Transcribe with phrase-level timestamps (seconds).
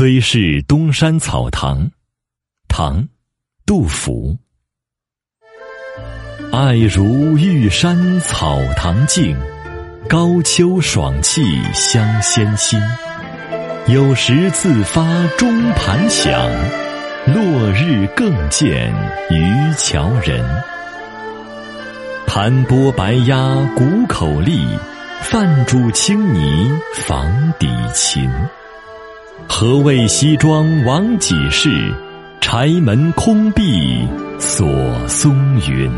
[0.00, 1.90] 崔氏东山草堂，
[2.68, 3.06] 唐，
[3.66, 4.34] 杜甫。
[6.50, 9.38] 爱如玉山草堂静，
[10.08, 11.42] 高秋爽气
[11.74, 12.80] 香仙心。
[13.88, 15.04] 有时自发
[15.36, 16.32] 钟盘响，
[17.26, 18.90] 落日更见
[19.28, 20.42] 渔樵人。
[22.26, 24.66] 盘剥白鸭谷口立，
[25.20, 28.30] 泛煮青泥房底琴。
[29.60, 31.68] 何谓西庄王几事？
[32.40, 34.66] 柴门空闭锁
[35.06, 35.36] 松
[35.68, 35.90] 云。